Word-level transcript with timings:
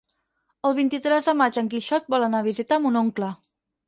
El 0.69 0.75
vint-i-tres 0.77 1.27
de 1.29 1.35
maig 1.41 1.59
en 1.63 1.69
Quixot 1.73 2.09
vol 2.13 2.25
anar 2.29 2.39
a 2.39 2.47
visitar 2.47 2.81
mon 2.87 2.99
oncle. 3.03 3.31